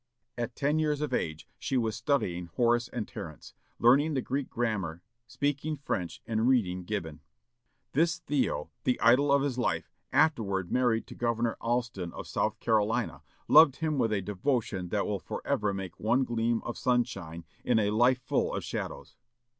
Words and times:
At 0.35 0.55
ten 0.55 0.79
years 0.79 0.99
of 1.01 1.13
age, 1.13 1.47
she 1.59 1.77
was 1.77 1.95
studying 1.95 2.47
Horace 2.47 2.87
and 2.87 3.07
Terence, 3.07 3.53
learning 3.77 4.15
the 4.15 4.21
Greek 4.23 4.49
grammar, 4.49 5.03
speaking 5.27 5.77
French, 5.77 6.23
and 6.25 6.47
reading 6.47 6.85
Gibbon. 6.85 7.19
This 7.93 8.17
Theo, 8.17 8.71
the 8.83 8.99
idol 8.99 9.31
of 9.31 9.43
his 9.43 9.59
life, 9.59 9.91
afterward 10.11 10.71
married 10.71 11.05
to 11.05 11.13
Governor 11.13 11.55
Alston 11.61 12.11
of 12.13 12.25
South 12.25 12.59
Carolina, 12.59 13.21
loved 13.47 13.75
him 13.75 13.99
with 13.99 14.11
a 14.11 14.21
devotion 14.21 14.89
that 14.89 15.05
will 15.05 15.19
forever 15.19 15.71
make 15.71 15.99
one 15.99 16.23
gleam 16.23 16.63
of 16.63 16.79
sunshine 16.79 17.45
in 17.63 17.77
a 17.77 17.91
life 17.91 18.23
full 18.23 18.55
of 18.55 18.63
shadows. 18.63 19.15